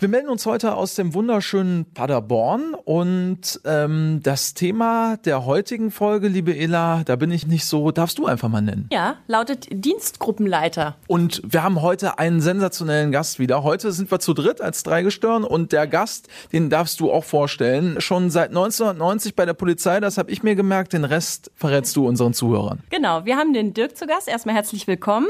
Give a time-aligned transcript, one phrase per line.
[0.00, 6.28] Wir melden uns heute aus dem wunderschönen Paderborn und ähm, das Thema der heutigen Folge,
[6.28, 8.88] liebe Ella, da bin ich nicht so, darfst du einfach mal nennen.
[8.90, 10.96] Ja, lautet Dienstgruppenleiter.
[11.06, 13.62] Und wir haben heute einen sensationellen Gast wieder.
[13.62, 18.00] Heute sind wir zu dritt als Dreigestirn und der Gast, den darfst du auch vorstellen.
[18.00, 22.08] Schon seit 1990 bei der Polizei, das habe ich mir gemerkt, den Rest verrätst du
[22.08, 22.80] unseren Zuhörern.
[22.88, 24.28] Genau, wir haben den Dirk zu Gast.
[24.28, 25.26] Erstmal herzlich willkommen.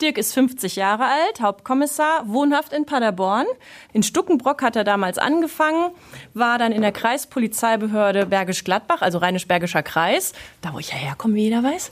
[0.00, 3.46] Dirk ist 50 Jahre alt, Hauptkommissar, wohnhaft in Paderborn.
[3.92, 5.90] In Stuckenbrock hat er damals angefangen,
[6.34, 11.34] war dann in der Kreispolizeibehörde Bergisch Gladbach, also Rheinisch-Bergischer Kreis, da wo ich ja herkomme,
[11.34, 11.88] wie jeder weiß.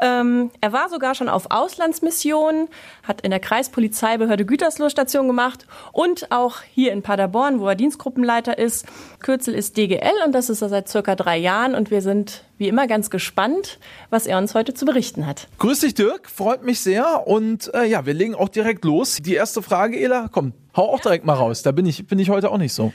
[0.00, 2.68] Ähm, er war sogar schon auf Auslandsmissionen,
[3.02, 8.56] hat in der Kreispolizeibehörde Gütersloh Station gemacht und auch hier in Paderborn, wo er Dienstgruppenleiter
[8.56, 8.86] ist.
[9.18, 12.68] Kürzel ist DGL und das ist er seit circa drei Jahren und wir sind wie
[12.68, 13.80] immer ganz gespannt,
[14.10, 15.48] was er uns heute zu berichten hat.
[15.58, 19.18] Grüß dich, Dirk, freut mich sehr und äh, ja, wir legen auch direkt los.
[19.20, 21.62] Die erste Frage, Ela, komm, hau auch direkt mal raus.
[21.62, 22.92] Da bin ich, bin ich heute auch nicht so.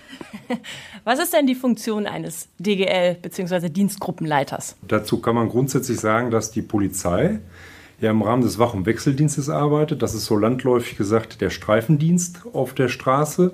[1.03, 3.69] Was ist denn die Funktion eines DGL bzw.
[3.69, 4.75] Dienstgruppenleiters?
[4.87, 7.39] Dazu kann man grundsätzlich sagen, dass die Polizei
[8.01, 10.01] ja im Rahmen des Wach- und Wechseldienstes arbeitet.
[10.01, 13.53] Das ist so landläufig gesagt der Streifendienst auf der Straße.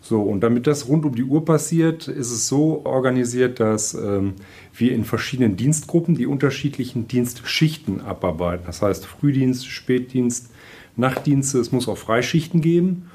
[0.00, 4.34] So, und damit das rund um die Uhr passiert, ist es so organisiert, dass ähm,
[4.72, 8.64] wir in verschiedenen Dienstgruppen die unterschiedlichen Dienstschichten abarbeiten.
[8.66, 10.50] Das heißt Frühdienst, Spätdienst,
[10.96, 13.10] Nachtdienste, es muss auch Freischichten geben.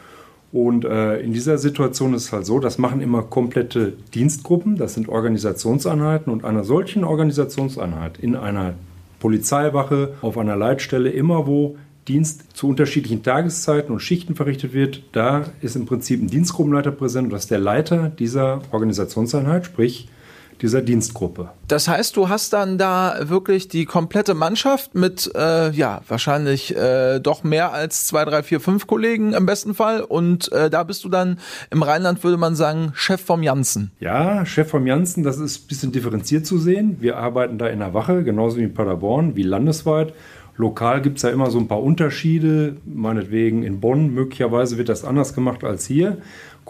[0.53, 4.93] Und äh, in dieser Situation ist es halt so, das machen immer komplette Dienstgruppen, das
[4.93, 8.75] sind Organisationseinheiten und einer solchen Organisationseinheit in einer
[9.19, 11.75] Polizeiwache, auf einer Leitstelle, immer wo
[12.07, 17.25] Dienst zu unterschiedlichen Tageszeiten und Schichten verrichtet wird, da ist im Prinzip ein Dienstgruppenleiter präsent
[17.25, 20.07] und das ist der Leiter dieser Organisationseinheit, sprich
[20.61, 21.49] dieser Dienstgruppe.
[21.67, 27.19] Das heißt, du hast dann da wirklich die komplette Mannschaft mit, äh, ja, wahrscheinlich äh,
[27.19, 30.01] doch mehr als zwei, drei, vier, fünf Kollegen im besten Fall.
[30.01, 31.39] Und äh, da bist du dann
[31.71, 33.91] im Rheinland, würde man sagen, Chef vom Janssen.
[33.99, 36.97] Ja, Chef vom Janssen, das ist ein bisschen differenziert zu sehen.
[36.99, 40.13] Wir arbeiten da in der Wache, genauso wie in Paderborn, wie landesweit.
[40.55, 42.77] Lokal gibt es ja immer so ein paar Unterschiede.
[42.85, 46.17] Meinetwegen in Bonn möglicherweise wird das anders gemacht als hier.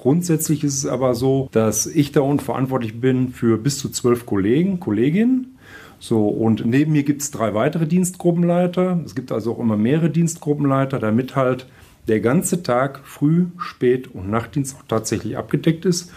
[0.03, 4.25] Grundsätzlich ist es aber so, dass ich da unten verantwortlich bin für bis zu zwölf
[4.25, 5.58] Kollegen, Kolleginnen.
[5.97, 9.00] So, und neben mir gibt es drei weitere Dienstgruppenleiter.
[9.06, 11.68] Es gibt also auch immer mehrere Dienstgruppenleiter, damit halt
[12.08, 16.12] der ganze Tag Früh-, Spät- und Nachtdienst auch tatsächlich abgedeckt ist.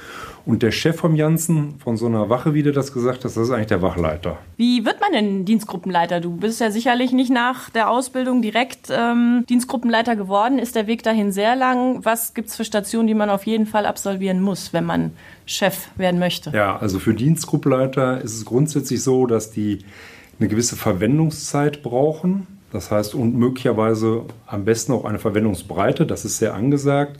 [0.44, 3.48] Und der Chef vom Janssen, von so einer Wache, wie du das gesagt hast, das
[3.48, 4.38] ist eigentlich der Wachleiter.
[4.56, 6.20] Wie wird man denn Dienstgruppenleiter?
[6.20, 10.60] Du bist ja sicherlich nicht nach der Ausbildung direkt ähm, Dienstgruppenleiter geworden.
[10.60, 12.04] Ist der Weg dahin sehr lang?
[12.04, 15.10] Was gibt es für Stationen, die man auf jeden Fall absolvieren muss, wenn man
[15.46, 16.50] Chef werden möchte?
[16.50, 19.80] Ja, also für Dienstgruppenleiter ist es grundsätzlich so, dass die
[20.38, 22.46] eine gewisse Verwendungszeit brauchen.
[22.72, 27.18] Das heißt, und möglicherweise am besten auch eine Verwendungsbreite, das ist sehr angesagt.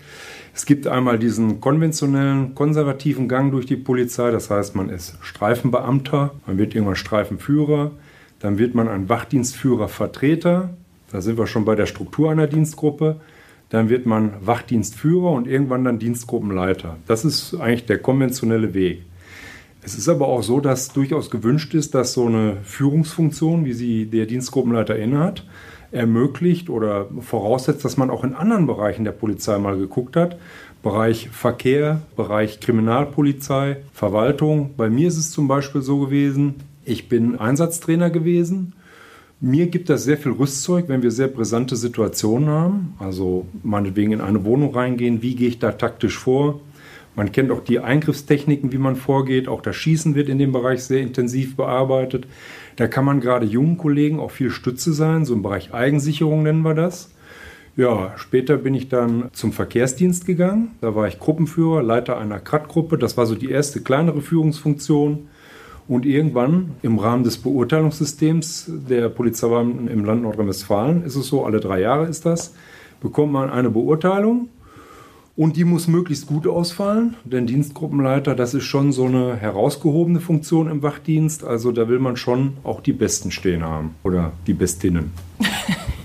[0.55, 6.35] Es gibt einmal diesen konventionellen, konservativen Gang durch die Polizei, das heißt, man ist Streifenbeamter,
[6.47, 7.93] man wird irgendwann Streifenführer,
[8.41, 10.71] dann wird man ein Wachdienstführervertreter,
[11.13, 13.21] da sind wir schon bei der Struktur einer Dienstgruppe,
[13.69, 16.97] dann wird man Wachdienstführer und irgendwann dann Dienstgruppenleiter.
[17.07, 19.03] Das ist eigentlich der konventionelle Weg.
[19.87, 24.07] Es ist aber auch so, dass durchaus gewünscht ist, dass so eine Führungsfunktion, wie sie
[24.07, 25.45] der Dienstgruppenleiter innehat,
[25.93, 30.39] ermöglicht oder voraussetzt, dass man auch in anderen Bereichen der Polizei mal geguckt hat.
[30.83, 34.75] Bereich Verkehr, Bereich Kriminalpolizei, Verwaltung.
[34.77, 38.73] Bei mir ist es zum Beispiel so gewesen, ich bin Einsatztrainer gewesen.
[39.41, 42.95] Mir gibt das sehr viel Rüstzeug, wenn wir sehr brisante Situationen haben.
[42.99, 46.59] Also meinetwegen in eine Wohnung reingehen, wie gehe ich da taktisch vor?
[47.17, 49.49] Man kennt auch die Eingriffstechniken, wie man vorgeht.
[49.49, 52.27] Auch das Schießen wird in dem Bereich sehr intensiv bearbeitet.
[52.77, 56.61] Da kann man gerade jungen Kollegen auch viel Stütze sein, so im Bereich Eigensicherung nennen
[56.61, 57.11] wir das.
[57.75, 60.73] Ja, später bin ich dann zum Verkehrsdienst gegangen.
[60.83, 62.99] Da war ich Gruppenführer, Leiter einer Krat-Gruppe.
[62.99, 65.29] Das war so die erste kleinere Führungsfunktion.
[65.89, 71.61] Und irgendwann im Rahmen des Beurteilungssystems der Polizeibeamten im Land Nordrhein-Westfalen ist es so, alle
[71.61, 72.55] drei Jahre ist das,
[73.01, 74.49] bekommt man eine Beurteilung
[75.37, 80.71] und die muss möglichst gut ausfallen, denn Dienstgruppenleiter, das ist schon so eine herausgehobene Funktion
[80.71, 81.45] im Wachdienst.
[81.45, 85.13] Also da will man schon auch die Besten stehen haben oder die Bestinnen.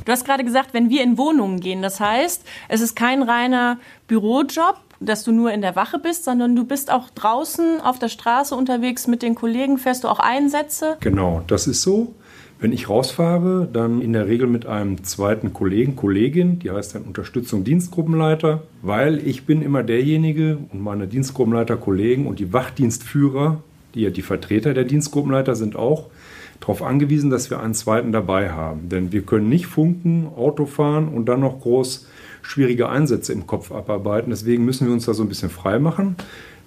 [0.03, 3.77] Du hast gerade gesagt, wenn wir in Wohnungen gehen, das heißt, es ist kein reiner
[4.07, 8.09] Bürojob, dass du nur in der Wache bist, sondern du bist auch draußen auf der
[8.09, 10.97] Straße unterwegs mit den Kollegen, fährst du auch Einsätze?
[10.99, 12.13] Genau, das ist so.
[12.61, 17.01] Wenn ich rausfahre, dann in der Regel mit einem zweiten Kollegen, Kollegin, die heißt dann
[17.01, 23.63] Unterstützung Dienstgruppenleiter, weil ich bin immer derjenige und meine Dienstgruppenleiter-Kollegen und die Wachdienstführer,
[23.95, 26.11] die ja die Vertreter der Dienstgruppenleiter sind, auch
[26.59, 28.89] darauf angewiesen, dass wir einen zweiten dabei haben.
[28.89, 32.05] Denn wir können nicht funken, Auto fahren und dann noch groß
[32.43, 34.29] schwierige Einsätze im Kopf abarbeiten.
[34.29, 36.15] Deswegen müssen wir uns da so ein bisschen frei machen.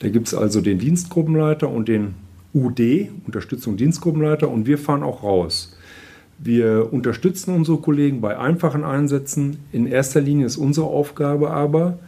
[0.01, 2.15] Da gibt es also den Dienstgruppenleiter und den
[2.53, 5.77] UD, Unterstützung Dienstgruppenleiter, und wir fahren auch raus.
[6.39, 9.59] Wir unterstützen unsere Kollegen bei einfachen Einsätzen.
[9.73, 11.99] In erster Linie ist unsere Aufgabe aber,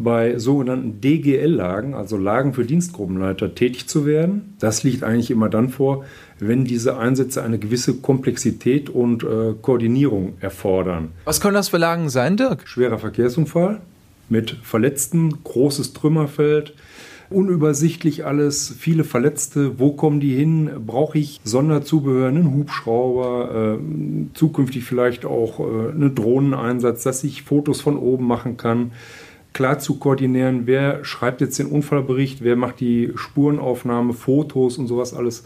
[0.00, 4.54] bei sogenannten DGL-Lagen, also Lagen für Dienstgruppenleiter, tätig zu werden.
[4.60, 6.04] Das liegt eigentlich immer dann vor,
[6.38, 11.08] wenn diese Einsätze eine gewisse Komplexität und äh, Koordinierung erfordern.
[11.24, 12.68] Was können das für Lagen sein, Dirk?
[12.68, 13.80] Schwerer Verkehrsunfall
[14.28, 16.74] mit Verletzten, großes Trümmerfeld,
[17.30, 20.70] unübersichtlich alles, viele Verletzte, wo kommen die hin?
[20.86, 27.80] Brauche ich Sonderzubehör, einen Hubschrauber, äh, zukünftig vielleicht auch äh, einen Drohneneinsatz, dass ich Fotos
[27.80, 28.92] von oben machen kann?
[29.52, 35.14] Klar zu koordinieren, wer schreibt jetzt den Unfallbericht, wer macht die Spurenaufnahme, Fotos und sowas
[35.14, 35.44] alles.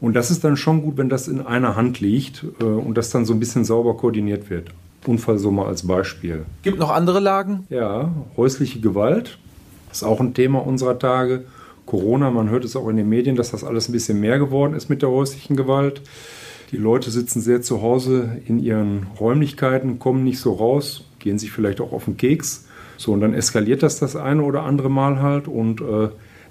[0.00, 3.10] Und das ist dann schon gut, wenn das in einer Hand liegt äh, und das
[3.10, 4.68] dann so ein bisschen sauber koordiniert wird.
[5.06, 6.44] Unfallsumme als Beispiel.
[6.62, 7.66] Gibt noch andere Lagen?
[7.70, 9.38] Ja, häusliche Gewalt
[9.90, 11.44] ist auch ein Thema unserer Tage.
[11.86, 14.74] Corona, man hört es auch in den Medien, dass das alles ein bisschen mehr geworden
[14.74, 16.02] ist mit der häuslichen Gewalt.
[16.70, 21.50] Die Leute sitzen sehr zu Hause in ihren Räumlichkeiten, kommen nicht so raus, gehen sich
[21.50, 22.66] vielleicht auch auf den Keks.
[22.98, 26.08] So, und dann eskaliert das das eine oder andere Mal halt und äh,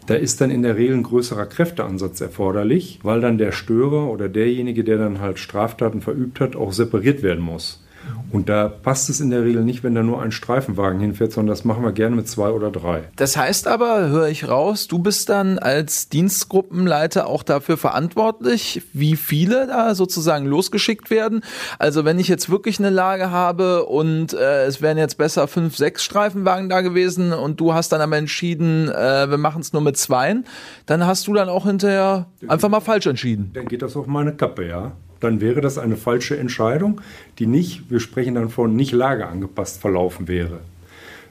[0.08, 4.30] da ist dann in der Regel ein größerer Kräfteansatz erforderlich, weil dann der Störer oder
[4.30, 7.86] derjenige, der dann halt Straftaten verübt hat, auch separiert werden muss.
[8.32, 11.56] Und da passt es in der Regel nicht, wenn da nur ein Streifenwagen hinfährt, sondern
[11.56, 13.04] das machen wir gerne mit zwei oder drei.
[13.16, 19.16] Das heißt aber, höre ich raus, du bist dann als Dienstgruppenleiter auch dafür verantwortlich, wie
[19.16, 21.42] viele da sozusagen losgeschickt werden.
[21.80, 25.78] Also wenn ich jetzt wirklich eine Lage habe und äh, es wären jetzt besser fünf,
[25.78, 29.82] sechs Streifenwagen da gewesen und du hast dann aber entschieden, äh, wir machen es nur
[29.82, 30.46] mit zweien,
[30.86, 33.52] dann hast du dann auch hinterher einfach mal falsch entschieden.
[33.54, 37.02] Dann geht das auf meine Kappe, ja dann wäre das eine falsche Entscheidung,
[37.40, 40.60] die nicht, wir sprechen dann von nicht lageangepasst verlaufen wäre.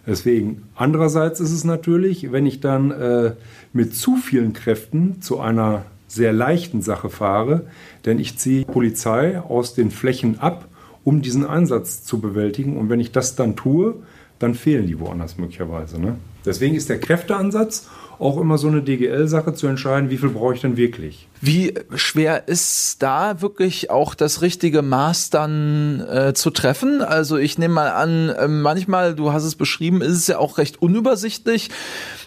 [0.06, 3.32] Deswegen, andererseits ist es natürlich, wenn ich dann äh,
[3.72, 7.66] mit zu vielen Kräften zu einer sehr leichten Sache fahre,
[8.04, 10.68] denn ich ziehe Polizei aus den Flächen ab,
[11.02, 12.76] um diesen Einsatz zu bewältigen.
[12.76, 13.94] Und wenn ich das dann tue,
[14.38, 16.00] dann fehlen die woanders möglicherweise.
[16.00, 16.16] Ne?
[16.44, 17.88] Deswegen ist der Kräfteansatz
[18.18, 21.28] auch immer so eine DGL-Sache zu entscheiden, wie viel brauche ich denn wirklich.
[21.40, 27.02] Wie schwer ist da wirklich auch das richtige Maß dann äh, zu treffen?
[27.02, 30.58] Also ich nehme mal an, äh, manchmal, du hast es beschrieben, ist es ja auch
[30.58, 31.70] recht unübersichtlich.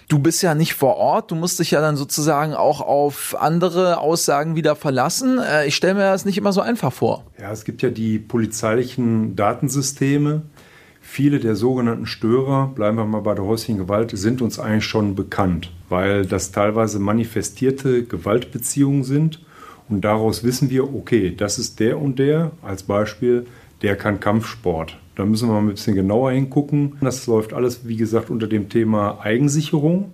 [0.08, 4.00] Du bist ja nicht vor Ort, du musst dich ja dann sozusagen auch auf andere
[4.00, 5.40] Aussagen wieder verlassen.
[5.40, 7.26] Äh, ich stelle mir das nicht immer so einfach vor.
[7.40, 10.42] Ja, es gibt ja die polizeilichen Datensysteme,
[11.12, 15.16] Viele der sogenannten Störer, bleiben wir mal bei der häuslichen Gewalt, sind uns eigentlich schon
[15.16, 19.44] bekannt, weil das teilweise manifestierte Gewaltbeziehungen sind.
[19.90, 23.48] Und daraus wissen wir, okay, das ist der und der, als Beispiel,
[23.82, 25.00] der kann Kampfsport.
[25.16, 26.98] Da müssen wir mal ein bisschen genauer hingucken.
[27.02, 30.12] Das läuft alles, wie gesagt, unter dem Thema Eigensicherung.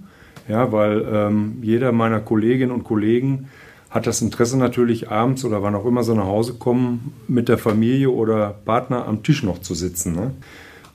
[0.47, 3.49] Ja, weil ähm, jeder meiner Kolleginnen und Kollegen
[3.89, 7.57] hat das Interesse natürlich abends oder wann auch immer sie nach Hause kommen, mit der
[7.57, 10.15] Familie oder Partner am Tisch noch zu sitzen.
[10.15, 10.31] Ne?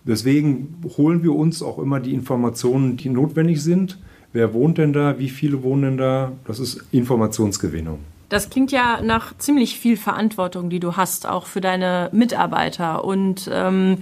[0.05, 3.99] Deswegen holen wir uns auch immer die Informationen, die notwendig sind.
[4.33, 5.19] Wer wohnt denn da?
[5.19, 6.33] Wie viele wohnen denn da?
[6.47, 7.99] Das ist Informationsgewinnung.
[8.29, 13.05] Das klingt ja nach ziemlich viel Verantwortung, die du hast, auch für deine Mitarbeiter.
[13.05, 13.99] Und ähm,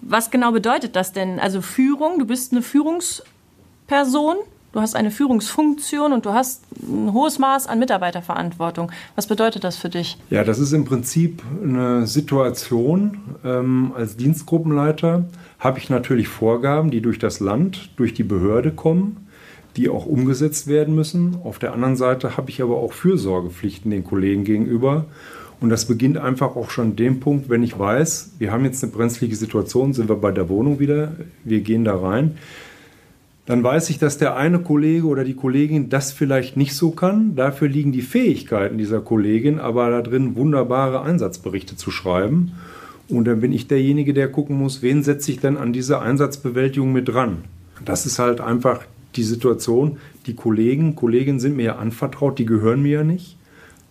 [0.00, 1.38] was genau bedeutet das denn?
[1.38, 4.36] Also Führung, du bist eine Führungsperson
[4.72, 8.92] du hast eine Führungsfunktion und du hast ein hohes Maß an Mitarbeiterverantwortung.
[9.14, 10.18] Was bedeutet das für dich?
[10.30, 13.18] Ja, das ist im Prinzip eine Situation.
[13.44, 15.24] Ähm, als Dienstgruppenleiter
[15.58, 19.28] habe ich natürlich Vorgaben, die durch das Land, durch die Behörde kommen,
[19.76, 21.38] die auch umgesetzt werden müssen.
[21.44, 25.06] Auf der anderen Seite habe ich aber auch Fürsorgepflichten den Kollegen gegenüber.
[25.60, 28.92] Und das beginnt einfach auch schon dem Punkt, wenn ich weiß, wir haben jetzt eine
[28.92, 32.38] brenzlige Situation, sind wir bei der Wohnung wieder, wir gehen da rein
[33.48, 37.34] dann weiß ich, dass der eine Kollege oder die Kollegin das vielleicht nicht so kann.
[37.34, 42.52] Dafür liegen die Fähigkeiten dieser Kollegin, aber da drin wunderbare Einsatzberichte zu schreiben.
[43.08, 46.92] Und dann bin ich derjenige, der gucken muss, wen setze ich denn an diese Einsatzbewältigung
[46.92, 47.38] mit dran.
[47.86, 48.82] Das ist halt einfach
[49.16, 49.96] die Situation.
[50.26, 53.38] Die Kollegen, Kolleginnen sind mir ja anvertraut, die gehören mir ja nicht.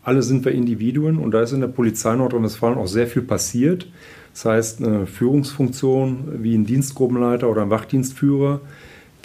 [0.04, 3.88] Alle sind wir Individuen und da ist in der Polizei Nordrhein-Westfalen auch sehr viel passiert.
[4.36, 8.62] Das heißt, eine Führungsfunktion wie ein Dienstgruppenleiter oder ein Wachdienstführer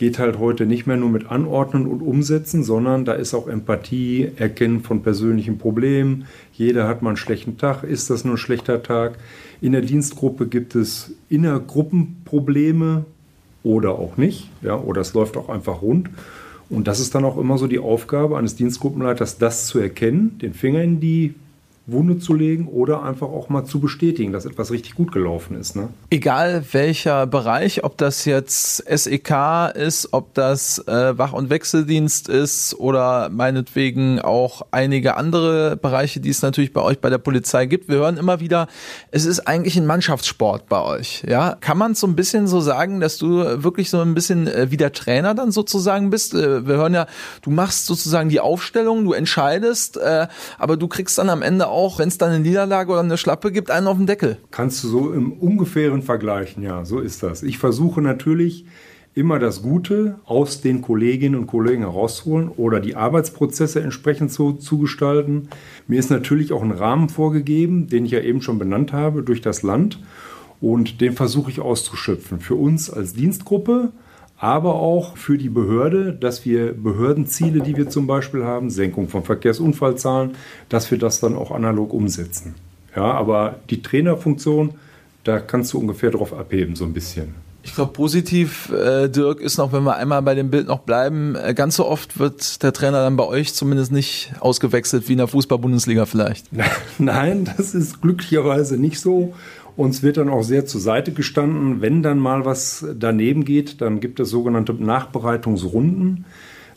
[0.03, 4.33] geht halt heute nicht mehr nur mit Anordnen und Umsetzen, sondern da ist auch Empathie,
[4.35, 6.25] Erkennen von persönlichen Problemen.
[6.53, 7.85] Jeder hat mal einen schlechten Tag.
[7.85, 9.17] Ist das nur ein schlechter Tag?
[9.61, 13.05] In der Dienstgruppe gibt es Innergruppenprobleme
[13.63, 14.51] oder auch nicht.
[14.61, 16.11] Ja, oder es läuft auch einfach rund.
[16.69, 20.53] Und das ist dann auch immer so die Aufgabe eines Dienstgruppenleiters, das zu erkennen, den
[20.53, 21.35] Finger in die
[21.87, 25.75] Wunde zu legen oder einfach auch mal zu bestätigen, dass etwas richtig gut gelaufen ist.
[25.75, 25.89] Ne?
[26.11, 32.79] Egal welcher Bereich, ob das jetzt SEK ist, ob das äh, Wach- und Wechseldienst ist
[32.79, 37.89] oder meinetwegen auch einige andere Bereiche, die es natürlich bei euch bei der Polizei gibt.
[37.89, 38.69] Wir hören immer wieder,
[39.11, 41.25] es ist eigentlich ein Mannschaftssport bei euch.
[41.29, 44.71] Ja, kann man so ein bisschen so sagen, dass du wirklich so ein bisschen äh,
[44.71, 46.35] wie der Trainer dann sozusagen bist?
[46.35, 47.07] Äh, wir hören ja,
[47.43, 51.99] du machst sozusagen die Aufstellung, du entscheidest, äh, aber du kriegst dann am Ende auch,
[51.99, 54.39] wenn es dann eine Niederlage oder eine Schlappe gibt, einen auf den Deckel.
[54.51, 57.43] Kannst du so im ungefähren vergleichen, ja, so ist das.
[57.43, 58.67] Ich versuche natürlich
[59.15, 64.79] immer das Gute aus den Kolleginnen und Kollegen herauszuholen oder die Arbeitsprozesse entsprechend so zu
[64.79, 65.49] gestalten.
[65.87, 69.43] Mir ist natürlich auch ein Rahmen vorgegeben, den ich ja eben schon benannt habe, durch
[69.43, 70.01] das Land.
[70.61, 72.39] Und den versuche ich auszuschöpfen.
[72.39, 73.91] Für uns als Dienstgruppe,
[74.43, 79.23] aber auch für die Behörde, dass wir Behördenziele, die wir zum Beispiel haben, Senkung von
[79.23, 80.33] Verkehrsunfallzahlen,
[80.69, 82.57] dass wir das dann auch analog umsetzen.
[82.97, 84.75] Ja, aber die Trainerfunktion,
[85.23, 87.37] da kannst du ungefähr drauf abheben, so ein bisschen.
[87.63, 91.37] Ich glaube, positiv, äh, Dirk, ist noch, wenn wir einmal bei dem Bild noch bleiben,
[91.37, 95.19] äh, ganz so oft wird der Trainer dann bei euch zumindest nicht ausgewechselt wie in
[95.19, 96.49] der Fußball-Bundesliga vielleicht.
[96.99, 99.35] Nein, das ist glücklicherweise nicht so.
[99.77, 101.81] Uns wird dann auch sehr zur Seite gestanden.
[101.81, 106.25] Wenn dann mal was daneben geht, dann gibt es sogenannte Nachbereitungsrunden.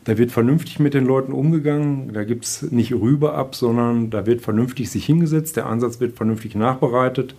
[0.05, 2.13] Da wird vernünftig mit den Leuten umgegangen.
[2.13, 5.57] Da gibt es nicht rüber ab, sondern da wird vernünftig sich hingesetzt.
[5.57, 7.35] Der Ansatz wird vernünftig nachbereitet.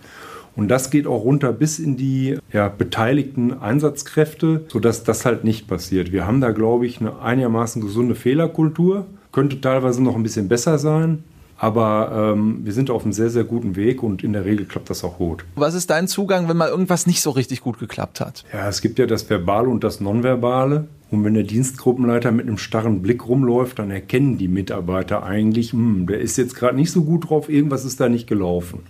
[0.55, 5.67] Und das geht auch runter bis in die ja, beteiligten Einsatzkräfte, sodass das halt nicht
[5.67, 6.11] passiert.
[6.11, 9.05] Wir haben da, glaube ich, eine einigermaßen gesunde Fehlerkultur.
[9.31, 11.23] Könnte teilweise noch ein bisschen besser sein.
[11.57, 14.91] Aber ähm, wir sind auf einem sehr, sehr guten Weg und in der Regel klappt
[14.91, 15.43] das auch gut.
[15.55, 18.45] Was ist dein Zugang, wenn mal irgendwas nicht so richtig gut geklappt hat?
[18.53, 20.87] Ja, es gibt ja das Verbale und das Nonverbale.
[21.09, 26.05] Und wenn der Dienstgruppenleiter mit einem starren Blick rumläuft, dann erkennen die Mitarbeiter eigentlich, hm,
[26.05, 28.81] der ist jetzt gerade nicht so gut drauf, irgendwas ist da nicht gelaufen.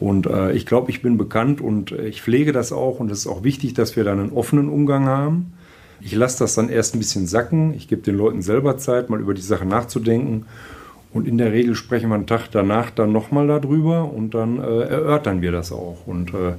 [0.00, 3.26] Und äh, ich glaube, ich bin bekannt und ich pflege das auch und es ist
[3.26, 5.52] auch wichtig, dass wir dann einen offenen Umgang haben.
[6.00, 7.72] Ich lasse das dann erst ein bisschen sacken.
[7.74, 10.46] Ich gebe den Leuten selber Zeit, mal über die Sache nachzudenken.
[11.14, 14.62] Und in der Regel sprechen wir einen Tag danach dann nochmal darüber und dann äh,
[14.62, 16.06] erörtern wir das auch.
[16.06, 16.54] Und äh,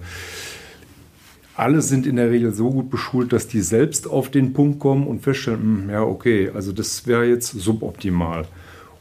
[1.56, 5.08] alle sind in der Regel so gut beschult, dass die selbst auf den Punkt kommen
[5.08, 8.46] und feststellen, hm, ja, okay, also das wäre jetzt suboptimal.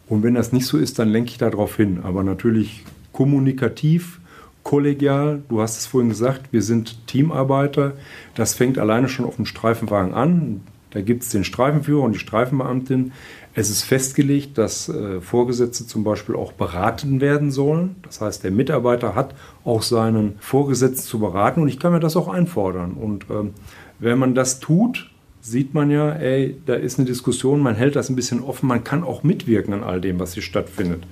[0.09, 2.01] Und wenn das nicht so ist, dann lenke ich darauf hin.
[2.03, 4.21] Aber natürlich kommunikativ,
[4.65, 5.43] kollegial.
[5.49, 7.93] Du hast es vorhin gesagt, wir sind Teamarbeiter.
[8.35, 10.63] Das fängt alleine schon auf dem Streifenwagen an.
[10.91, 13.13] Da gibt es den Streifenführer und die Streifenbeamtin.
[13.57, 17.97] Es ist festgelegt, dass äh, Vorgesetzte zum Beispiel auch beraten werden sollen.
[18.03, 19.35] Das heißt, der Mitarbeiter hat
[19.65, 22.95] auch seinen Vorgesetzten zu beraten und ich kann mir das auch einfordern.
[22.95, 23.55] Und ähm,
[24.01, 25.09] wenn man das tut,
[25.45, 28.83] sieht man ja, ey, da ist eine Diskussion, man hält das ein bisschen offen, man
[28.83, 31.03] kann auch mitwirken an all dem, was hier stattfindet.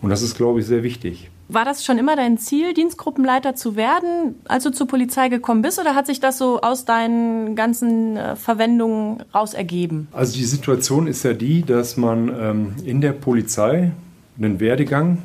[0.00, 1.28] Und das ist, glaube ich, sehr wichtig.
[1.48, 5.80] War das schon immer dein Ziel, Dienstgruppenleiter zu werden, als du zur Polizei gekommen bist,
[5.80, 10.06] oder hat sich das so aus deinen ganzen äh, Verwendungen raus ergeben?
[10.12, 13.90] Also die Situation ist ja die, dass man ähm, in der Polizei
[14.38, 15.18] einen Werdegang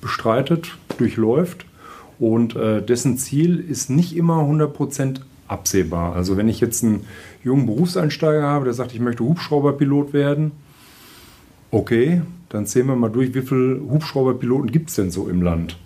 [0.00, 1.66] bestreitet, durchläuft
[2.20, 5.16] und äh, dessen Ziel ist nicht immer 100%
[5.48, 6.14] absehbar.
[6.14, 7.04] Also wenn ich jetzt einen
[7.42, 10.52] jungen Berufseinsteiger habe, der sagt, ich möchte Hubschrauberpilot werden,
[11.70, 15.76] okay, dann zählen wir mal durch, wie viele Hubschrauberpiloten gibt es denn so im Land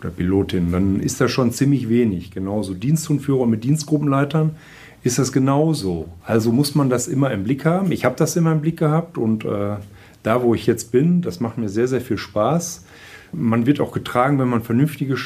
[0.00, 0.72] oder Pilotinnen.
[0.72, 2.30] Dann ist das schon ziemlich wenig.
[2.30, 4.56] Genauso Diensthundführer mit Dienstgruppenleitern
[5.02, 6.08] ist das genauso.
[6.24, 7.92] Also muss man das immer im Blick haben.
[7.92, 9.76] Ich habe das immer im Blick gehabt und äh,
[10.22, 12.84] da, wo ich jetzt bin, das macht mir sehr, sehr viel Spaß.
[13.32, 15.16] Man wird auch getragen, wenn man vernünftige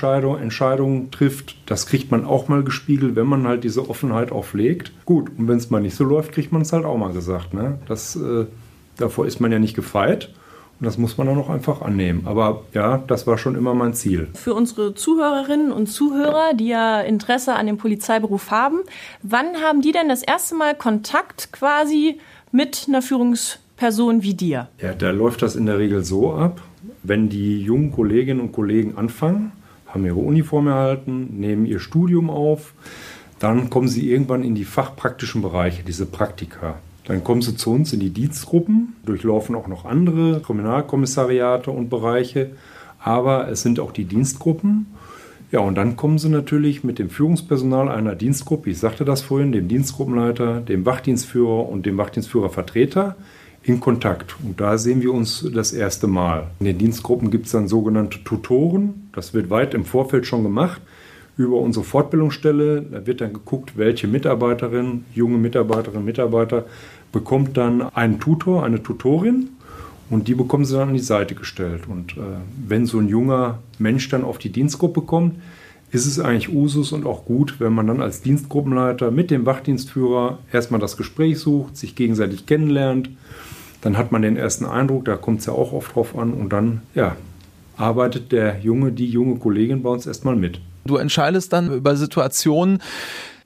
[0.41, 1.57] Entscheidungen trifft.
[1.67, 4.93] Das kriegt man auch mal gespiegelt, wenn man halt diese Offenheit auch pflegt.
[5.05, 7.55] Gut, und wenn es mal nicht so läuft, kriegt man es halt auch mal gesagt.
[7.55, 7.79] Ne?
[7.87, 8.47] Das, äh,
[8.97, 10.31] davor ist man ja nicht gefeit.
[10.79, 12.23] Und das muss man dann auch einfach annehmen.
[12.27, 14.29] Aber ja, das war schon immer mein Ziel.
[14.35, 18.81] Für unsere Zuhörerinnen und Zuhörer, die ja Interesse an dem Polizeiberuf haben,
[19.23, 22.21] wann haben die denn das erste Mal Kontakt quasi
[22.53, 24.69] mit einer Führungsperson wie dir?
[24.81, 26.61] Ja, da läuft das in der Regel so ab,
[27.09, 29.53] wenn die jungen Kolleginnen und Kollegen anfangen,
[29.87, 32.75] haben ihre Uniform erhalten, nehmen ihr Studium auf,
[33.39, 36.77] dann kommen sie irgendwann in die fachpraktischen Bereiche, diese Praktika.
[37.05, 42.51] Dann kommen sie zu uns in die Dienstgruppen, durchlaufen auch noch andere Kriminalkommissariate und Bereiche,
[42.99, 44.87] aber es sind auch die Dienstgruppen.
[45.53, 49.53] Ja, und dann kommen sie natürlich mit dem Führungspersonal einer Dienstgruppe, ich sagte das vorhin,
[49.53, 53.15] dem Dienstgruppenleiter, dem Wachdienstführer und dem Wachdienstführervertreter
[53.67, 54.37] in Kontakt.
[54.45, 56.47] Und da sehen wir uns das erste Mal.
[56.61, 59.09] In den Dienstgruppen gibt es dann sogenannte Tutoren.
[59.13, 60.81] Das wird weit im Vorfeld schon gemacht
[61.37, 62.83] über unsere Fortbildungsstelle.
[62.83, 66.65] Da wird dann geguckt, welche Mitarbeiterin, junge Mitarbeiterinnen, Mitarbeiter
[67.13, 69.49] bekommt dann einen Tutor, eine Tutorin
[70.09, 71.83] Und die bekommen sie dann an die Seite gestellt.
[71.89, 72.21] Und äh,
[72.67, 75.35] wenn so ein junger Mensch dann auf die Dienstgruppe kommt,
[75.93, 80.39] ist es eigentlich Usus und auch gut, wenn man dann als Dienstgruppenleiter mit dem Wachdienstführer
[80.53, 83.11] erstmal das Gespräch sucht, sich gegenseitig kennenlernt.
[83.81, 86.33] Dann hat man den ersten Eindruck, da kommt es ja auch oft drauf an.
[86.33, 87.17] Und dann, ja,
[87.77, 90.61] arbeitet der junge, die junge Kollegin bei uns erstmal mit.
[90.87, 92.83] Du entscheidest dann über Situationen,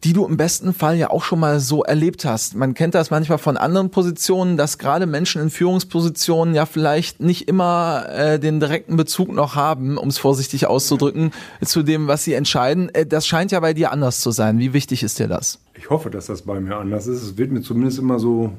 [0.04, 2.54] die du im besten Fall ja auch schon mal so erlebt hast.
[2.54, 7.48] Man kennt das manchmal von anderen Positionen, dass gerade Menschen in Führungspositionen ja vielleicht nicht
[7.48, 12.32] immer äh, den direkten Bezug noch haben, um es vorsichtig auszudrücken, zu dem, was sie
[12.32, 12.88] entscheiden.
[12.94, 14.58] Äh, das scheint ja bei dir anders zu sein.
[14.58, 15.58] Wie wichtig ist dir das?
[15.74, 17.22] Ich hoffe, dass das bei mir anders ist.
[17.22, 18.52] Es wird mir zumindest immer so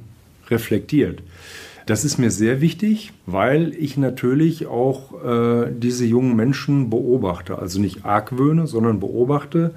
[0.49, 1.23] reflektiert.
[1.87, 7.57] Das ist mir sehr wichtig, weil ich natürlich auch äh, diese jungen Menschen beobachte.
[7.57, 9.73] Also nicht argwöhne, sondern beobachte,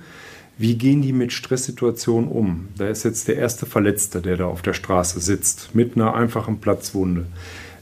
[0.56, 2.68] wie gehen die mit Stresssituationen um?
[2.76, 6.60] Da ist jetzt der erste Verletzte, der da auf der Straße sitzt, mit einer einfachen
[6.60, 7.26] Platzwunde.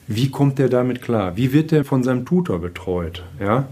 [0.09, 1.37] Wie kommt der damit klar?
[1.37, 3.23] Wie wird der von seinem Tutor betreut?
[3.41, 3.69] Ja?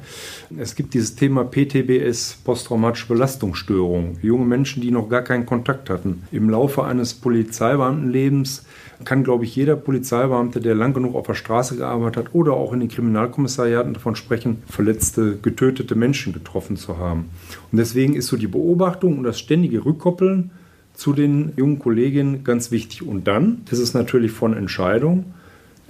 [0.56, 4.16] Es gibt dieses Thema PTBS, posttraumatische Belastungsstörung.
[4.22, 6.22] Junge Menschen, die noch gar keinen Kontakt hatten.
[6.30, 8.64] Im Laufe eines Polizeibeamtenlebens
[9.04, 12.72] kann, glaube ich, jeder Polizeibeamte, der lang genug auf der Straße gearbeitet hat oder auch
[12.72, 17.30] in den Kriminalkommissariaten davon sprechen, verletzte, getötete Menschen getroffen zu haben.
[17.72, 20.52] Und deswegen ist so die Beobachtung und das ständige Rückkoppeln
[20.94, 23.02] zu den jungen Kolleginnen ganz wichtig.
[23.02, 25.24] Und dann ist es natürlich von Entscheidung,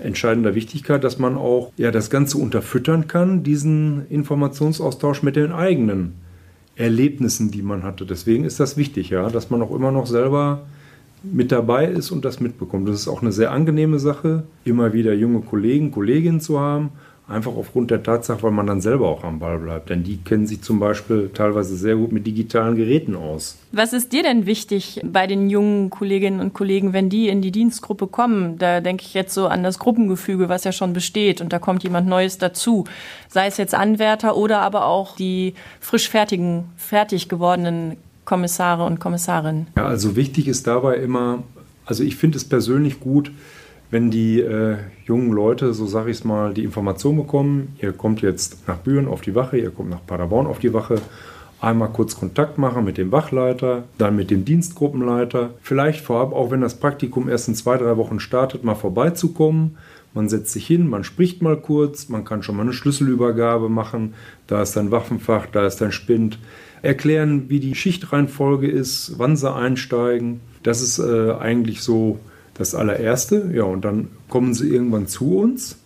[0.03, 6.15] entscheidender Wichtigkeit, dass man auch ja, das Ganze unterfüttern kann, diesen Informationsaustausch mit den eigenen
[6.77, 8.07] Erlebnissen, die man hatte.
[8.07, 10.63] Deswegen ist das wichtig, ja, dass man auch immer noch selber
[11.23, 12.89] mit dabei ist und das mitbekommt.
[12.89, 16.91] Das ist auch eine sehr angenehme Sache, immer wieder junge Kollegen, Kolleginnen zu haben
[17.31, 19.89] Einfach aufgrund der Tatsache, weil man dann selber auch am Ball bleibt.
[19.89, 23.57] Denn die kennen sich zum Beispiel teilweise sehr gut mit digitalen Geräten aus.
[23.71, 27.53] Was ist dir denn wichtig bei den jungen Kolleginnen und Kollegen, wenn die in die
[27.53, 28.59] Dienstgruppe kommen?
[28.59, 31.85] Da denke ich jetzt so an das Gruppengefüge, was ja schon besteht und da kommt
[31.85, 32.85] jemand Neues dazu.
[33.29, 39.69] Sei es jetzt Anwärter oder aber auch die frisch fertigen, fertig gewordenen Kommissare und Kommissarinnen.
[39.77, 41.45] Ja, also wichtig ist dabei immer,
[41.85, 43.31] also ich finde es persönlich gut,
[43.91, 48.23] wenn die äh, jungen Leute, so sage ich es mal, die Information bekommen, ihr kommt
[48.23, 51.01] jetzt nach Büren auf die Wache, ihr kommt nach Paderborn auf die Wache,
[51.61, 56.61] einmal kurz Kontakt machen mit dem Wachleiter, dann mit dem Dienstgruppenleiter, vielleicht vorab, auch wenn
[56.61, 59.77] das Praktikum erst in zwei, drei Wochen startet, mal vorbeizukommen.
[60.13, 64.15] Man setzt sich hin, man spricht mal kurz, man kann schon mal eine Schlüsselübergabe machen,
[64.49, 66.39] da ist dein Waffenfach, da ist dein Spind.
[66.83, 70.41] Erklären, wie die Schichtreihenfolge ist, wann sie einsteigen.
[70.63, 72.19] Das ist äh, eigentlich so
[72.55, 73.51] das allererste.
[73.55, 75.79] Ja, und dann kommen sie irgendwann zu uns.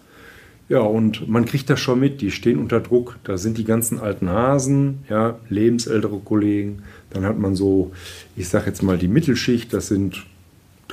[0.68, 3.18] Ja, und man kriegt das schon mit, die stehen unter Druck.
[3.24, 6.82] Da sind die ganzen alten Hasen, ja, lebensältere Kollegen.
[7.10, 7.92] Dann hat man so,
[8.34, 10.24] ich sag jetzt mal, die Mittelschicht, das sind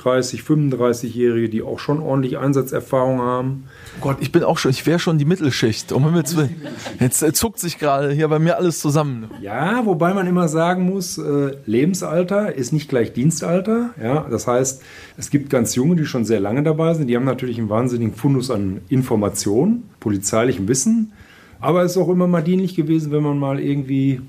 [0.02, 3.64] 30, 35-Jährige, die auch schon ordentlich Einsatzerfahrung haben.
[3.98, 5.92] Oh Gott, ich bin auch schon, ich wäre schon die Mittelschicht.
[5.92, 6.56] Um Himmels Willen.
[6.98, 9.30] Jetzt äh, zuckt sich gerade hier bei mir alles zusammen.
[9.40, 13.90] Ja, wobei man immer sagen muss, äh, Lebensalter ist nicht gleich Dienstalter.
[14.02, 14.82] Ja, das heißt,
[15.16, 17.06] es gibt ganz Junge, die schon sehr lange dabei sind.
[17.06, 21.12] Die haben natürlich einen wahnsinnigen Fundus an Informationen, polizeilichem Wissen.
[21.60, 24.20] Aber es ist auch immer mal dienlich gewesen, wenn man mal irgendwie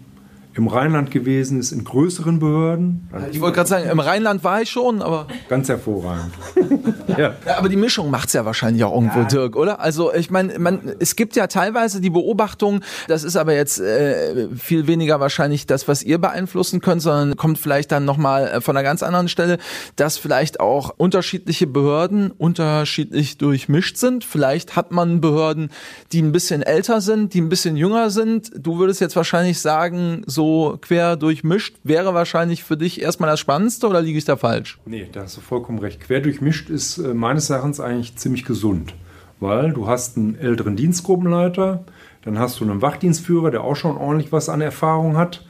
[0.55, 3.09] im Rheinland gewesen ist, in größeren Behörden.
[3.31, 5.27] Ich wollte gerade sagen, im Rheinland war ich schon, aber.
[5.49, 6.31] Ganz hervorragend.
[7.07, 7.17] ja.
[7.17, 7.57] ja.
[7.57, 9.25] Aber die Mischung macht es ja wahrscheinlich auch irgendwo, ja.
[9.25, 9.79] Dirk, oder?
[9.79, 14.47] Also ich meine, man, es gibt ja teilweise die Beobachtung, das ist aber jetzt äh,
[14.55, 18.77] viel weniger wahrscheinlich das, was ihr beeinflussen könnt, sondern kommt vielleicht dann nochmal äh, von
[18.77, 19.57] einer ganz anderen Stelle,
[19.95, 24.23] dass vielleicht auch unterschiedliche Behörden unterschiedlich durchmischt sind.
[24.23, 25.71] Vielleicht hat man Behörden,
[26.11, 28.51] die ein bisschen älter sind, die ein bisschen jünger sind.
[28.55, 33.39] Du würdest jetzt wahrscheinlich sagen, so so quer durchmischt, wäre wahrscheinlich für dich erstmal das
[33.39, 34.77] Spannendste oder liege ich da falsch?
[34.85, 36.01] Nee, da hast du vollkommen recht.
[36.01, 38.93] Quer durchmischt ist äh, meines Erachtens eigentlich ziemlich gesund,
[39.39, 41.85] weil du hast einen älteren Dienstgruppenleiter,
[42.23, 45.45] dann hast du einen Wachdienstführer, der auch schon ordentlich was an Erfahrung hat.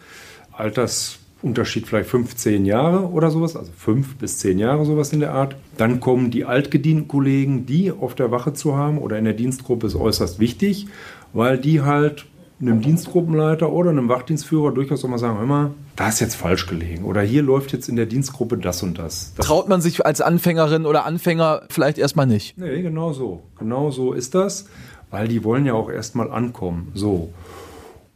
[0.52, 5.56] Altersunterschied vielleicht 15 Jahre oder sowas, also fünf bis zehn Jahre sowas in der Art.
[5.78, 9.88] Dann kommen die altgedienten Kollegen, die auf der Wache zu haben oder in der Dienstgruppe
[9.88, 10.88] ist äußerst wichtig,
[11.34, 12.28] weil die halt
[12.68, 17.04] einem Dienstgruppenleiter oder einem Wachdienstführer durchaus auch mal sagen, mal, da ist jetzt falsch gelegen
[17.04, 19.34] oder hier läuft jetzt in der Dienstgruppe das und das.
[19.36, 22.58] das Traut man sich als Anfängerin oder Anfänger vielleicht erstmal nicht?
[22.58, 23.44] Nee, genau so.
[23.60, 24.68] Genau so ist das,
[25.12, 26.92] weil die wollen ja auch erstmal ankommen.
[26.94, 27.30] So.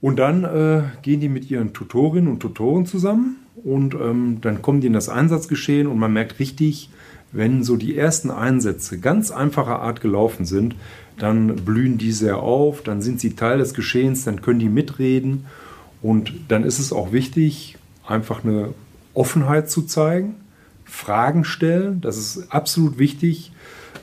[0.01, 4.81] Und dann äh, gehen die mit ihren Tutorinnen und Tutoren zusammen und ähm, dann kommen
[4.81, 6.89] die in das Einsatzgeschehen und man merkt richtig,
[7.31, 10.75] wenn so die ersten Einsätze ganz einfacher Art gelaufen sind,
[11.17, 15.45] dann blühen die sehr auf, dann sind sie Teil des Geschehens, dann können die mitreden
[16.01, 18.73] und dann ist es auch wichtig, einfach eine
[19.13, 20.36] Offenheit zu zeigen,
[20.86, 23.51] Fragen stellen, das ist absolut wichtig.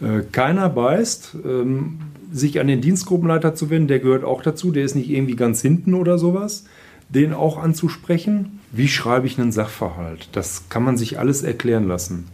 [0.03, 2.00] Äh, keiner beißt, ähm,
[2.33, 5.62] sich an den Dienstgruppenleiter zu wenden, der gehört auch dazu, der ist nicht irgendwie ganz
[5.62, 6.64] hinten oder sowas,
[7.09, 8.59] den auch anzusprechen.
[8.72, 10.29] Wie schreibe ich einen Sachverhalt?
[10.33, 12.27] Das kann man sich alles erklären lassen.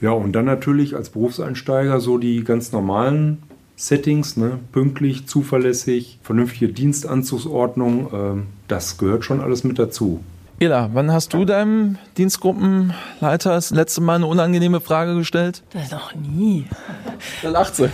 [0.00, 3.42] Ja, und dann natürlich als Berufseinsteiger so die ganz normalen
[3.76, 4.60] Settings, ne?
[4.72, 10.20] pünktlich, zuverlässig, vernünftige Dienstanzugsordnung, äh, das gehört schon alles mit dazu.
[10.60, 15.64] Ela, wann hast du deinem Dienstgruppenleiter das letzte Mal eine unangenehme Frage gestellt?
[15.72, 16.66] Das noch nie.
[17.42, 17.90] Da lacht sie.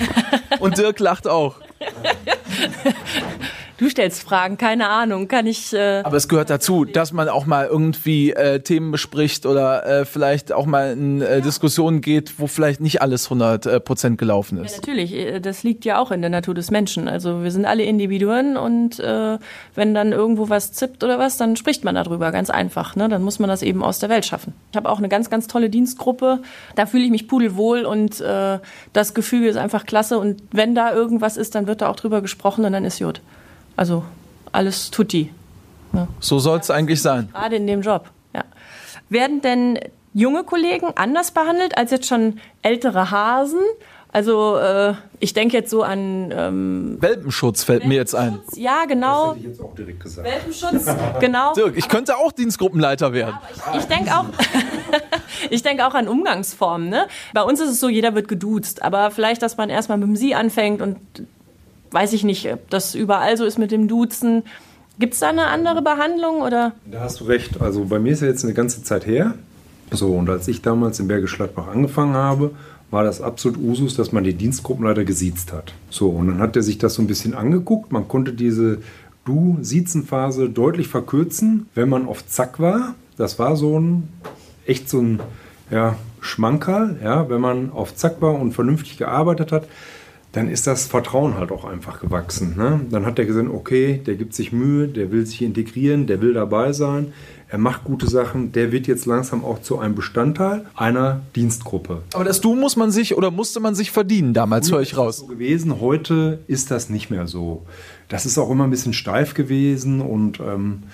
[0.61, 1.57] Und Dirk lacht auch.
[3.81, 5.73] Du stellst Fragen, keine Ahnung, kann ich.
[5.73, 10.05] Äh Aber es gehört dazu, dass man auch mal irgendwie äh, Themen bespricht oder äh,
[10.05, 14.63] vielleicht auch mal in äh, Diskussionen geht, wo vielleicht nicht alles 100 äh, Prozent gelaufen
[14.63, 14.73] ist.
[14.73, 17.09] Ja, natürlich, äh, das liegt ja auch in der Natur des Menschen.
[17.09, 19.39] Also wir sind alle Individuen und äh,
[19.75, 22.97] wenn dann irgendwo was zippt oder was, dann spricht man darüber, ganz einfach.
[22.97, 23.09] Ne?
[23.09, 24.53] Dann muss man das eben aus der Welt schaffen.
[24.73, 26.41] Ich habe auch eine ganz, ganz tolle Dienstgruppe.
[26.75, 28.59] Da fühle ich mich pudelwohl und äh,
[28.93, 30.19] das Gefühl ist einfach klasse.
[30.19, 33.23] Und wenn da irgendwas ist, dann wird da auch drüber gesprochen und dann ist gut.
[33.81, 34.05] Also
[34.53, 35.33] alles tutti.
[35.95, 36.07] Ja.
[36.21, 37.31] So soll es eigentlich sein.
[37.33, 38.11] Gerade in dem Job.
[38.35, 38.45] Ja.
[39.09, 39.79] Werden denn
[40.13, 43.63] junge Kollegen anders behandelt als jetzt schon ältere Hasen?
[44.13, 48.41] Also äh, ich denke jetzt so an ähm, Welpenschutz fällt Welpenschutz, mir jetzt ein.
[48.55, 49.29] Ja, genau.
[49.29, 50.29] Das hätte ich jetzt auch direkt gesagt.
[50.29, 50.87] Welpenschutz,
[51.19, 51.55] genau.
[51.55, 53.39] Dirk, ich könnte auch Dienstgruppenleiter werden.
[53.41, 54.27] Ja, ich, ich denke auch,
[55.51, 56.91] ich denke auch an Umgangsformen.
[56.91, 57.07] Ne?
[57.33, 60.17] Bei uns ist es so, jeder wird geduzt, aber vielleicht, dass man erstmal mit dem
[60.17, 60.99] Sie anfängt und
[61.91, 64.43] weiß ich nicht, ob das überall so ist mit dem Duzen.
[64.99, 66.73] Gibt es da eine andere Behandlung oder?
[66.91, 67.61] Da hast du recht.
[67.61, 69.35] Also bei mir ist ja jetzt eine ganze Zeit her.
[69.91, 72.53] So, und als ich damals in Bergisch Gladbach angefangen habe,
[72.91, 75.73] war das absolut Usus, dass man die Dienstgruppenleiter gesiezt hat.
[75.91, 77.93] So, und dann hat er sich das so ein bisschen angeguckt.
[77.93, 78.79] Man konnte diese
[79.25, 82.95] Du-Siezen-Phase deutlich verkürzen, wenn man auf Zack war.
[83.17, 84.09] Das war so ein,
[84.67, 85.21] echt so ein,
[85.71, 89.67] ja, Schmankerl, ja, wenn man auf Zack war und vernünftig gearbeitet hat
[90.33, 92.55] dann ist das Vertrauen halt auch einfach gewachsen.
[92.57, 92.81] Ne?
[92.91, 96.35] Dann hat er gesehen, okay, der gibt sich Mühe, der will sich integrieren, der will
[96.35, 97.13] dabei sein,
[97.49, 102.03] er macht gute Sachen, der wird jetzt langsam auch zu einem Bestandteil einer Dienstgruppe.
[102.15, 105.17] Aber das Du muss man sich oder musste man sich verdienen damals, höre ich raus.
[105.19, 107.67] So gewesen, heute ist das nicht mehr so.
[108.09, 110.85] Das ist auch immer ein bisschen steif gewesen und ähm,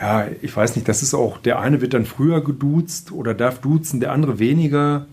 [0.00, 3.60] ja, ich weiß nicht, das ist auch, der eine wird dann früher geduzt oder darf
[3.60, 5.06] duzen, der andere weniger.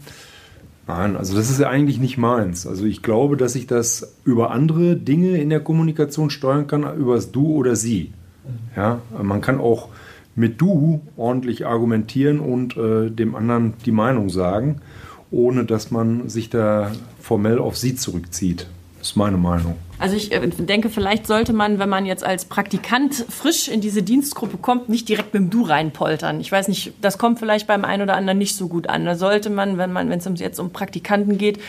[0.86, 2.67] Nein, also das ist ja eigentlich nicht meins.
[2.67, 7.15] Also ich glaube, dass ich das über andere Dinge in der Kommunikation steuern kann, über
[7.15, 8.12] das Du oder Sie.
[8.76, 9.89] Ja, man kann auch
[10.36, 14.82] mit Du ordentlich argumentieren und äh, dem anderen die Meinung sagen,
[15.32, 18.67] ohne dass man sich da formell auf Sie zurückzieht.
[19.04, 19.76] Das ist meine Meinung.
[20.00, 24.02] Also ich äh, denke, vielleicht sollte man, wenn man jetzt als Praktikant frisch in diese
[24.02, 26.39] Dienstgruppe kommt, nicht direkt mit dem Du reinpoltern.
[26.39, 29.04] Ich weiß nicht, das kommt vielleicht beim einen oder anderen nicht so gut an.
[29.04, 31.60] Da sollte man, wenn man, wenn es jetzt um Praktikanten geht,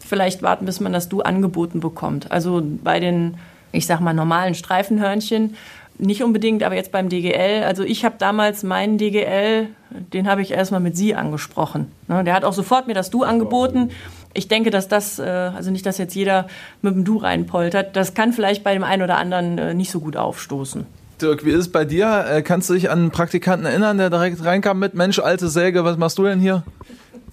[0.00, 2.30] vielleicht warten, bis man das Du angeboten bekommt.
[2.30, 3.38] Also bei den,
[3.72, 5.56] ich sag mal, normalen Streifenhörnchen
[5.96, 7.64] nicht unbedingt, aber jetzt beim DGL.
[7.64, 9.68] Also ich habe damals meinen DGL,
[10.12, 11.90] den habe ich erstmal mit Sie angesprochen.
[12.06, 13.90] Ne, der hat auch sofort mir das Du angeboten
[14.32, 16.46] ich denke, dass das, äh, also nicht, dass jetzt jeder
[16.82, 20.00] mit dem Du reinpoltert, das kann vielleicht bei dem einen oder anderen äh, nicht so
[20.00, 20.86] gut aufstoßen.
[21.20, 22.24] Dirk, wie ist es bei dir?
[22.28, 25.84] Äh, kannst du dich an einen Praktikanten erinnern, der direkt reinkam mit Mensch, alte Säge,
[25.84, 26.62] was machst du denn hier?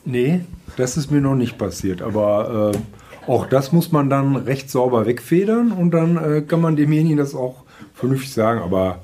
[0.05, 0.41] Nee,
[0.75, 2.01] das ist mir noch nicht passiert.
[2.01, 6.75] Aber äh, auch das muss man dann recht sauber wegfedern und dann äh, kann man
[6.75, 8.61] demjenigen das auch vernünftig sagen.
[8.61, 8.99] Aber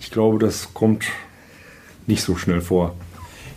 [0.00, 1.04] ich glaube, das kommt
[2.06, 2.94] nicht so schnell vor.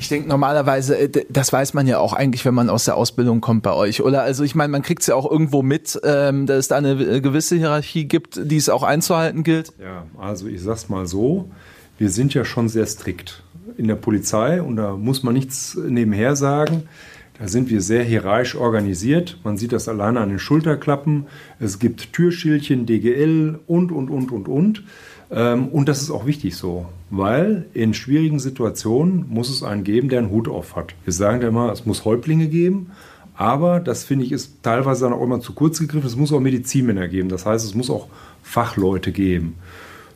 [0.02, 3.40] Ich denke normalerweise, äh, das weiß man ja auch eigentlich, wenn man aus der Ausbildung
[3.40, 4.24] kommt bei euch, oder?
[4.24, 6.94] Also ich meine, man kriegt es ja auch irgendwo mit, ähm, dass es da eine
[6.94, 9.74] äh, gewisse Hierarchie gibt, die es auch einzuhalten gilt.
[9.80, 11.52] Ja, also ich sag's mal so,
[12.00, 13.44] wir sind ja schon sehr strikt
[13.78, 16.90] in der Polizei und da muss man nichts nebenher sagen.
[17.38, 19.38] Da sind wir sehr hierarchisch organisiert.
[19.44, 21.28] Man sieht das alleine an den Schulterklappen.
[21.60, 24.84] Es gibt Türschildchen, DGL und, und, und, und, und.
[25.32, 30.10] Ähm, und das ist auch wichtig so, weil in schwierigen Situationen muss es einen geben,
[30.10, 30.94] der einen Hut auf hat.
[31.06, 32.92] Wir sagen ja immer, es muss Häuptlinge geben,
[33.36, 36.06] aber das finde ich ist teilweise dann auch immer zu kurz gegriffen.
[36.08, 38.08] Es muss auch Medizinmänner geben, das heißt, es muss auch
[38.44, 39.56] Fachleute geben.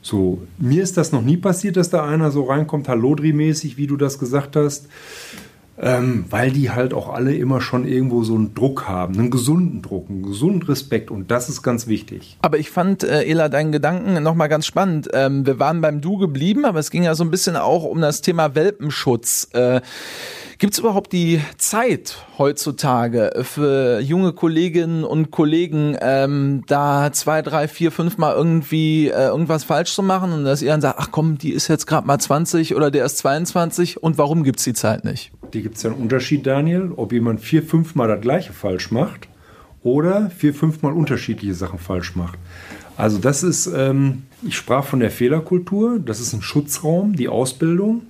[0.02, 3.98] So, mir ist das noch nie passiert, dass da einer so reinkommt, Hallodri-mäßig, wie du
[3.98, 4.88] das gesagt hast.
[5.78, 9.82] Ähm, weil die halt auch alle immer schon irgendwo so einen Druck haben, einen gesunden
[9.82, 12.38] Druck, einen gesunden Respekt und das ist ganz wichtig.
[12.42, 15.10] Aber ich fand, äh, Ela, deinen Gedanken nochmal ganz spannend.
[15.14, 18.00] Ähm, wir waren beim Du geblieben, aber es ging ja so ein bisschen auch um
[18.00, 19.50] das Thema Welpenschutz.
[19.52, 19.82] Äh,
[20.66, 27.68] Gibt es überhaupt die Zeit heutzutage für junge Kolleginnen und Kollegen, ähm, da zwei, drei,
[27.68, 31.10] vier, fünf Mal irgendwie äh, irgendwas falsch zu machen und dass ihr dann sagt, ach
[31.12, 34.74] komm, die ist jetzt gerade mal 20 oder der ist 22 und warum gibt's die
[34.74, 35.32] Zeit nicht?
[35.54, 39.28] die gibt es ja einen Unterschied, Daniel, ob jemand vier, fünfmal das gleiche falsch macht
[39.84, 42.40] oder vier, fünfmal unterschiedliche Sachen falsch macht.
[42.98, 48.02] Also das ist, ähm, ich sprach von der Fehlerkultur, das ist ein Schutzraum, die Ausbildung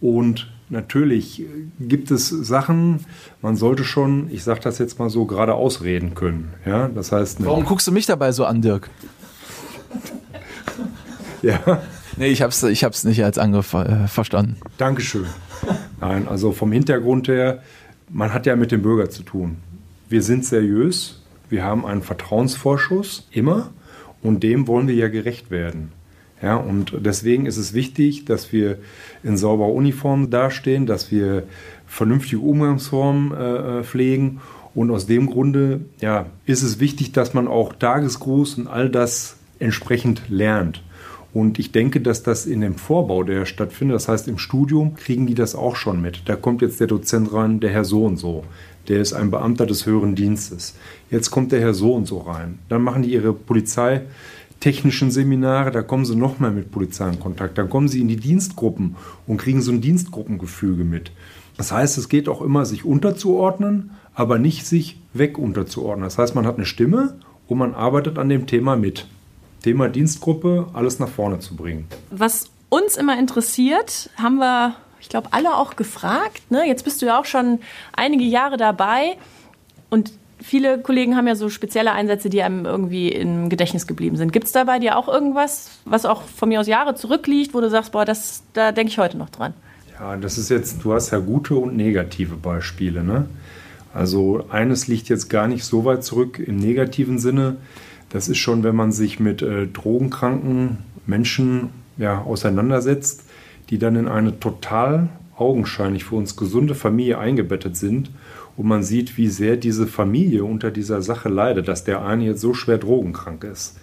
[0.00, 1.44] und natürlich
[1.78, 3.04] gibt es Sachen,
[3.42, 6.54] man sollte schon, ich sage das jetzt mal so, gerade ausreden können.
[6.64, 7.44] Ja, das heißt.
[7.44, 8.88] Warum guckst du mich dabei so an, Dirk?
[11.42, 11.82] ja.
[12.16, 14.56] Nee, ich habe es ich hab's nicht als Angriff äh, verstanden.
[14.78, 15.26] Dankeschön.
[16.00, 17.62] Nein, also vom Hintergrund her,
[18.08, 19.56] man hat ja mit dem Bürger zu tun.
[20.08, 23.70] Wir sind seriös, wir haben einen Vertrauensvorschuss, immer,
[24.22, 25.92] und dem wollen wir ja gerecht werden.
[26.42, 28.78] Ja, und deswegen ist es wichtig, dass wir
[29.22, 31.42] in sauberer Uniform dastehen, dass wir
[31.86, 34.40] vernünftige Umgangsformen äh, äh, pflegen.
[34.74, 39.36] Und aus dem Grunde ja, ist es wichtig, dass man auch Tagesgruß und all das
[39.58, 40.82] entsprechend lernt.
[41.32, 45.26] Und ich denke, dass das in dem Vorbau, der stattfindet, das heißt im Studium, kriegen
[45.26, 46.22] die das auch schon mit.
[46.28, 48.44] Da kommt jetzt der Dozent rein, der Herr so und so.
[48.88, 50.74] Der ist ein Beamter des höheren Dienstes.
[51.10, 52.58] Jetzt kommt der Herr so und so rein.
[52.68, 54.02] Dann machen die ihre Polizei
[54.60, 57.58] technischen Seminare, da kommen sie noch mal mit Polizei in Kontakt.
[57.58, 58.96] Dann kommen sie in die Dienstgruppen
[59.26, 61.10] und kriegen so ein Dienstgruppengefüge mit.
[61.56, 66.04] Das heißt, es geht auch immer, sich unterzuordnen, aber nicht sich weg unterzuordnen.
[66.04, 67.18] Das heißt, man hat eine Stimme
[67.48, 69.06] und man arbeitet an dem Thema mit.
[69.62, 71.86] Thema Dienstgruppe, alles nach vorne zu bringen.
[72.10, 76.50] Was uns immer interessiert, haben wir, ich glaube, alle auch gefragt.
[76.50, 76.66] Ne?
[76.66, 77.60] Jetzt bist du ja auch schon
[77.92, 79.16] einige Jahre dabei
[79.90, 84.32] und viele Kollegen haben ja so spezielle Einsätze, die einem irgendwie im Gedächtnis geblieben sind.
[84.32, 87.60] Gibt es da bei dir auch irgendwas, was auch von mir aus Jahre zurückliegt, wo
[87.60, 89.54] du sagst, boah, das, da denke ich heute noch dran?
[89.98, 93.04] Ja, das ist jetzt, du hast ja gute und negative Beispiele.
[93.04, 93.26] Ne?
[93.92, 97.56] Also eines liegt jetzt gar nicht so weit zurück im negativen Sinne.
[98.08, 103.24] Das ist schon, wenn man sich mit äh, drogenkranken Menschen ja, auseinandersetzt,
[103.68, 108.10] die dann in eine total augenscheinlich für uns gesunde Familie eingebettet sind
[108.60, 112.42] und man sieht, wie sehr diese Familie unter dieser Sache leidet, dass der eine jetzt
[112.42, 113.78] so schwer drogenkrank ist.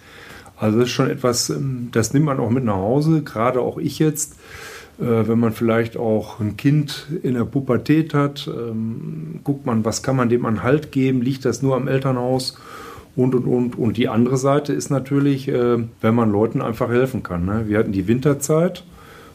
[0.56, 3.78] Also das ist schon etwas, ähm, das nimmt man auch mit nach Hause, gerade auch
[3.78, 4.34] ich jetzt,
[5.00, 10.04] äh, wenn man vielleicht auch ein Kind in der Pubertät hat, ähm, guckt man, was
[10.04, 12.56] kann man dem an Halt geben, liegt das nur am Elternhaus
[13.16, 13.76] und, und, und.
[13.76, 17.46] Und die andere Seite ist natürlich, äh, wenn man Leuten einfach helfen kann.
[17.46, 17.64] Ne?
[17.66, 18.84] Wir hatten die Winterzeit,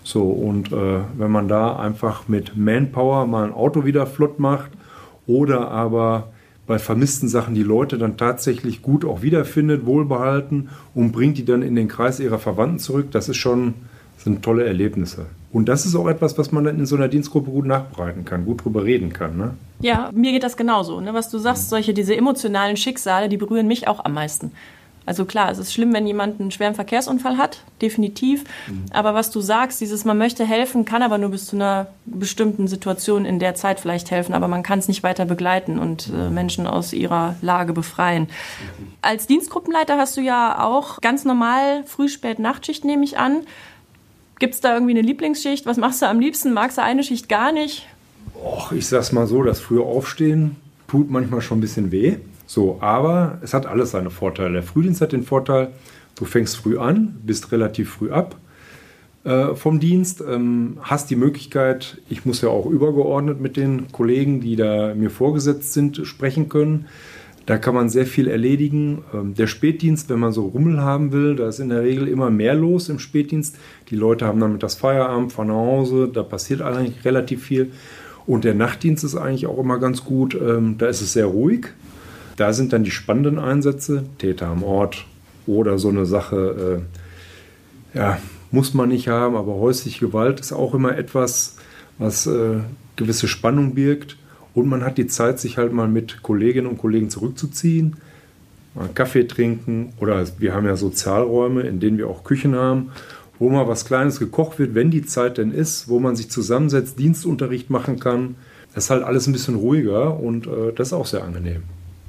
[0.05, 4.71] so, und äh, wenn man da einfach mit Manpower mal ein Auto wieder flott macht,
[5.27, 6.29] oder aber
[6.65, 11.61] bei vermissten Sachen die Leute dann tatsächlich gut auch wiederfindet, wohlbehalten und bringt die dann
[11.61, 13.11] in den Kreis ihrer Verwandten zurück.
[13.11, 13.73] Das ist schon
[14.23, 15.25] sind tolle Erlebnisse.
[15.51, 18.45] Und das ist auch etwas, was man dann in so einer Dienstgruppe gut nachbereiten kann,
[18.45, 19.37] gut drüber reden kann.
[19.37, 19.51] Ne?
[19.81, 20.99] Ja, mir geht das genauso.
[21.01, 21.13] Ne?
[21.13, 24.51] Was du sagst, solche diese emotionalen Schicksale, die berühren mich auch am meisten.
[25.05, 28.43] Also klar, es ist schlimm, wenn jemand einen schweren Verkehrsunfall hat, definitiv.
[28.67, 28.85] Mhm.
[28.91, 32.67] Aber was du sagst, dieses man möchte helfen, kann aber nur bis zu einer bestimmten
[32.67, 36.29] Situation in der Zeit vielleicht helfen, aber man kann es nicht weiter begleiten und äh,
[36.29, 38.23] Menschen aus ihrer Lage befreien.
[38.23, 38.93] Mhm.
[39.01, 43.41] Als Dienstgruppenleiter hast du ja auch ganz normal Früh-, Spät-, Nachtschicht, nehme ich an.
[44.39, 45.65] Gibt es da irgendwie eine Lieblingsschicht?
[45.65, 46.53] Was machst du am liebsten?
[46.53, 47.87] Magst du eine Schicht gar nicht?
[48.35, 50.55] Och, ich sag's mal so, das frühe Aufstehen
[50.87, 52.17] tut manchmal schon ein bisschen weh.
[52.53, 54.53] So, aber es hat alles seine Vorteile.
[54.53, 55.69] Der Frühdienst hat den Vorteil,
[56.13, 58.35] du fängst früh an, bist relativ früh ab
[59.23, 64.39] äh, vom Dienst, ähm, hast die Möglichkeit, ich muss ja auch übergeordnet mit den Kollegen,
[64.39, 66.85] die da mir vorgesetzt sind, sprechen können.
[67.47, 69.03] Da kann man sehr viel erledigen.
[69.15, 72.29] Ähm, der Spätdienst, wenn man so Rummel haben will, da ist in der Regel immer
[72.29, 73.57] mehr los im Spätdienst.
[73.89, 77.71] Die Leute haben damit das Feierabend, fahren nach Hause, da passiert eigentlich relativ viel.
[78.27, 80.35] Und der Nachtdienst ist eigentlich auch immer ganz gut.
[80.39, 81.69] Ähm, da ist es sehr ruhig.
[82.35, 85.05] Da sind dann die spannenden Einsätze, Täter am Ort
[85.45, 86.81] oder so eine Sache,
[87.93, 88.17] äh, ja,
[88.51, 91.57] muss man nicht haben, aber häusliche Gewalt ist auch immer etwas,
[91.97, 92.59] was äh,
[92.95, 94.17] gewisse Spannung birgt.
[94.53, 97.97] Und man hat die Zeit, sich halt mal mit Kolleginnen und Kollegen zurückzuziehen,
[98.75, 102.91] mal einen Kaffee trinken oder wir haben ja Sozialräume, in denen wir auch Küchen haben,
[103.39, 106.99] wo mal was Kleines gekocht wird, wenn die Zeit denn ist, wo man sich zusammensetzt,
[106.99, 108.35] Dienstunterricht machen kann.
[108.73, 111.63] Das ist halt alles ein bisschen ruhiger und äh, das ist auch sehr angenehm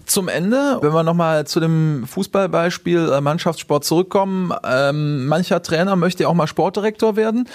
[0.07, 6.25] zum Ende, wenn wir nochmal zu dem Fußballbeispiel äh, Mannschaftssport zurückkommen, ähm, mancher Trainer möchte
[6.25, 7.49] ja auch mal Sportdirektor werden.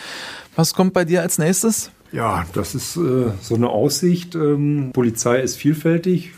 [0.56, 1.92] Was kommt bei dir als nächstes?
[2.12, 4.36] Ja, das ist äh, so eine Aussicht.
[4.36, 6.34] Ähm, Polizei ist vielfältig.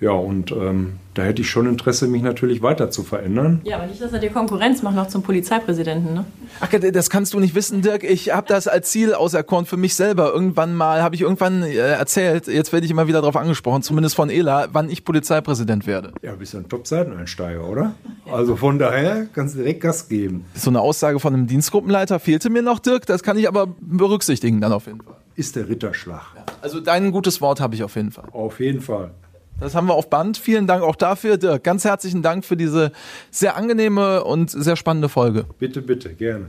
[0.00, 3.62] Ja, und ähm, da hätte ich schon Interesse, mich natürlich weiter zu verändern.
[3.64, 6.24] Ja, aber nicht, dass er dir Konkurrenz macht noch zum Polizeipräsidenten, ne?
[6.60, 8.04] Ach, das kannst du nicht wissen, Dirk.
[8.04, 10.32] Ich habe das als Ziel auserkoren für mich selber.
[10.32, 14.16] Irgendwann mal, habe ich irgendwann äh, erzählt, jetzt werde ich immer wieder darauf angesprochen, zumindest
[14.16, 16.12] von Ela, wann ich Polizeipräsident werde.
[16.20, 17.94] Ja, bist du ein Top-Seiteneinsteiger, oder?
[18.30, 20.44] Also von daher kannst du direkt Gas geben.
[20.54, 23.06] So eine Aussage von einem Dienstgruppenleiter fehlte mir noch, Dirk.
[23.06, 25.14] Das kann ich aber berücksichtigen dann auf jeden Fall.
[25.36, 26.22] Ist der Ritterschlag.
[26.34, 26.44] Ja.
[26.60, 28.24] Also dein gutes Wort habe ich auf jeden Fall.
[28.32, 29.10] Auf jeden Fall.
[29.58, 30.36] Das haben wir auf Band.
[30.36, 31.64] Vielen Dank auch dafür, Dirk.
[31.64, 32.92] Ganz herzlichen Dank für diese
[33.30, 35.46] sehr angenehme und sehr spannende Folge.
[35.58, 36.46] Bitte, bitte, gerne.